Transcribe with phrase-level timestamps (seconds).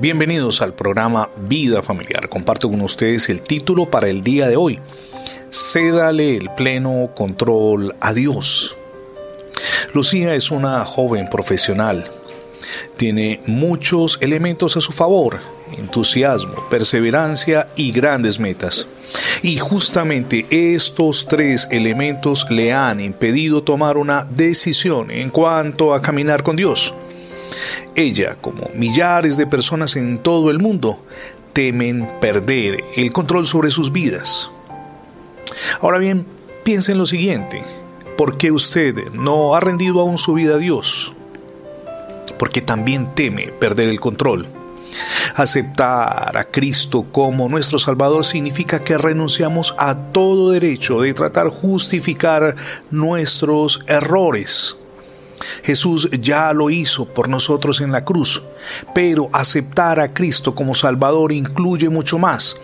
[0.00, 2.28] Bienvenidos al programa Vida Familiar.
[2.28, 4.80] Comparto con ustedes el título para el día de hoy.
[5.50, 8.76] Cédale el pleno control a Dios.
[9.92, 12.10] Lucía es una joven profesional.
[12.96, 15.38] Tiene muchos elementos a su favor,
[15.78, 18.88] entusiasmo, perseverancia y grandes metas.
[19.42, 26.42] Y justamente estos tres elementos le han impedido tomar una decisión en cuanto a caminar
[26.42, 26.92] con Dios.
[27.94, 31.04] Ella, como millares de personas en todo el mundo,
[31.52, 34.50] temen perder el control sobre sus vidas.
[35.80, 36.26] Ahora bien,
[36.64, 37.62] piensa en lo siguiente.
[38.18, 41.12] ¿Por qué usted no ha rendido aún su vida a Dios?
[42.38, 44.46] Porque también teme perder el control.
[45.34, 52.54] Aceptar a Cristo como nuestro Salvador significa que renunciamos a todo derecho de tratar justificar
[52.90, 54.76] nuestros errores
[55.62, 58.42] Jesús ya lo hizo por nosotros en la cruz,
[58.94, 62.56] pero aceptar a Cristo como Salvador incluye mucho más.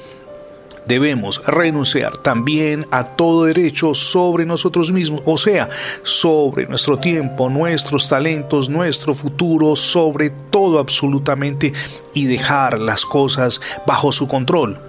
[0.87, 5.69] Debemos renunciar también a todo derecho sobre nosotros mismos, o sea,
[6.03, 11.73] sobre nuestro tiempo, nuestros talentos, nuestro futuro, sobre todo absolutamente,
[12.15, 14.81] y dejar las cosas bajo su control.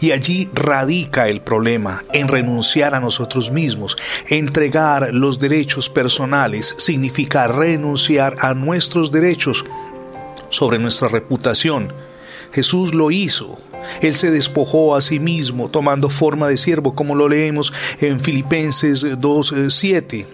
[0.00, 3.96] Y allí radica el problema, en renunciar a nosotros mismos.
[4.28, 9.64] Entregar los derechos personales significa renunciar a nuestros derechos
[10.50, 11.92] sobre nuestra reputación.
[12.52, 13.56] Jesús lo hizo.
[14.00, 19.04] Él se despojó a sí mismo tomando forma de siervo, como lo leemos en Filipenses
[19.04, 20.26] 2.7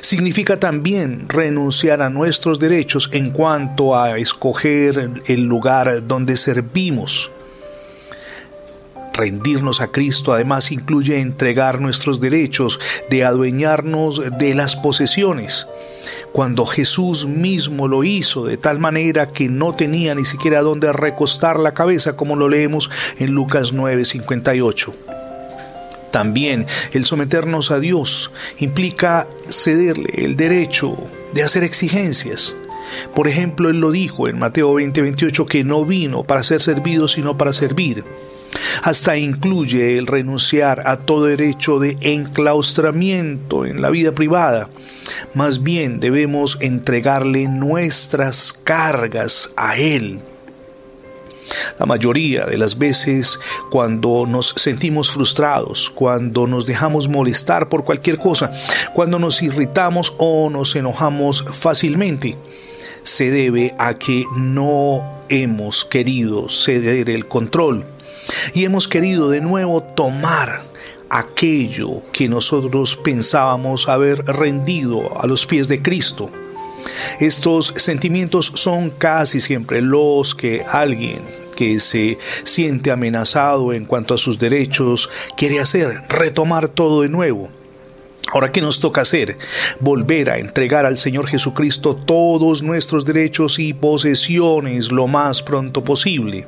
[0.00, 7.30] significa también renunciar a nuestros derechos en cuanto a escoger el lugar donde servimos.
[9.18, 12.78] Rendirnos a Cristo además incluye entregar nuestros derechos
[13.10, 15.66] de adueñarnos de las posesiones.
[16.30, 21.58] Cuando Jesús mismo lo hizo de tal manera que no tenía ni siquiera dónde recostar
[21.58, 24.94] la cabeza, como lo leemos en Lucas 9:58.
[26.12, 30.96] También el someternos a Dios implica cederle el derecho
[31.34, 32.54] de hacer exigencias.
[33.16, 37.36] Por ejemplo, Él lo dijo en Mateo 20:28 que no vino para ser servido, sino
[37.36, 38.04] para servir.
[38.82, 44.68] Hasta incluye el renunciar a todo derecho de enclaustramiento en la vida privada.
[45.34, 50.20] Más bien debemos entregarle nuestras cargas a Él.
[51.78, 53.38] La mayoría de las veces
[53.70, 58.52] cuando nos sentimos frustrados, cuando nos dejamos molestar por cualquier cosa,
[58.92, 62.36] cuando nos irritamos o nos enojamos fácilmente,
[63.02, 67.84] se debe a que no hemos querido ceder el control
[68.54, 70.62] y hemos querido de nuevo tomar
[71.10, 76.30] aquello que nosotros pensábamos haber rendido a los pies de Cristo.
[77.18, 81.20] Estos sentimientos son casi siempre los que alguien
[81.56, 87.48] que se siente amenazado en cuanto a sus derechos quiere hacer, retomar todo de nuevo.
[88.30, 89.38] Ahora, ¿qué nos toca hacer?
[89.80, 96.46] Volver a entregar al Señor Jesucristo todos nuestros derechos y posesiones lo más pronto posible.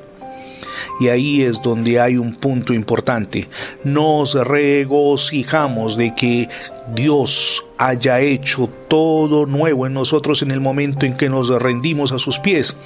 [1.01, 3.49] Y ahí es donde hay un punto importante.
[3.83, 6.49] Nos regocijamos de que
[6.95, 12.19] Dios haya hecho todo nuevo en nosotros en el momento en que nos rendimos a
[12.19, 12.77] sus pies,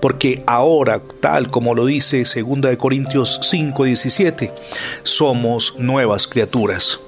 [0.00, 4.52] porque ahora, tal como lo dice 2 Corintios 5:17,
[5.02, 7.00] somos nuevas criaturas.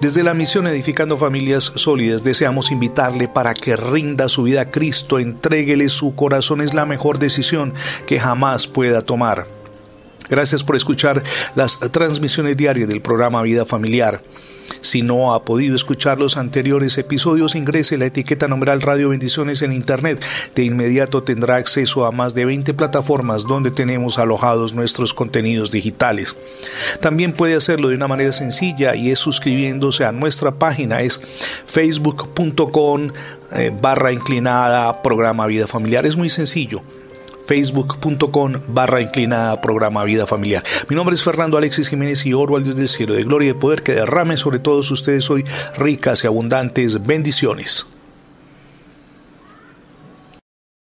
[0.00, 5.18] Desde la misión Edificando Familias Sólidas deseamos invitarle para que rinda su vida a Cristo,
[5.18, 7.74] entréguele su corazón, es la mejor decisión
[8.06, 9.59] que jamás pueda tomar.
[10.30, 11.22] Gracias por escuchar
[11.56, 14.22] las transmisiones diarias del programa Vida Familiar.
[14.80, 19.72] Si no ha podido escuchar los anteriores episodios, ingrese la etiqueta numeral Radio Bendiciones en
[19.72, 20.22] Internet.
[20.54, 26.36] De inmediato tendrá acceso a más de 20 plataformas donde tenemos alojados nuestros contenidos digitales.
[27.00, 31.02] También puede hacerlo de una manera sencilla y es suscribiéndose a nuestra página.
[31.02, 31.20] Es
[31.66, 33.08] facebook.com
[33.52, 36.06] eh, barra inclinada programa Vida Familiar.
[36.06, 36.82] Es muy sencillo
[37.50, 40.62] facebook.com barra inclinada programa Vida Familiar.
[40.88, 43.52] Mi nombre es Fernando Alexis Jiménez y oro al Dios del cielo de gloria y
[43.54, 45.44] de poder que derrame sobre todos ustedes hoy
[45.76, 47.88] ricas y abundantes bendiciones.